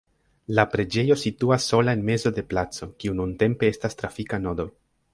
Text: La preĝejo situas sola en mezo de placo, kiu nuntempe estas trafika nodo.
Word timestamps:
La 0.59 0.63
preĝejo 0.75 1.17
situas 1.25 1.69
sola 1.73 1.95
en 1.99 2.03
mezo 2.09 2.33
de 2.39 2.47
placo, 2.55 2.91
kiu 3.05 3.17
nuntempe 3.23 3.73
estas 3.77 4.01
trafika 4.03 4.43
nodo. 4.49 4.71